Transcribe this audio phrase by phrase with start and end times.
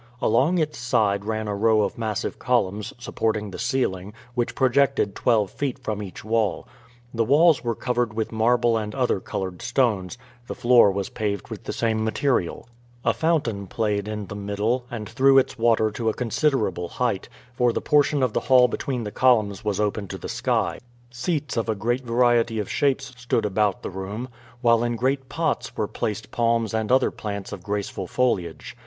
[0.19, 5.51] Along its side ran a row of massive columns supporting the ceiling, which projected twelve
[5.51, 6.67] feet from each wall;
[7.13, 10.17] the walls were covered with marble and other colored stones;
[10.47, 12.67] the floor was paved with the same material;
[13.05, 17.71] a fountain played in the middle, and threw its water to a considerable height, for
[17.71, 20.79] the portion of the hall between the columns was open to the sky;
[21.11, 24.29] seats of a great variety of shapes stood about the room;
[24.61, 28.75] while in great pots were placed palms and other plants of graceful foliage.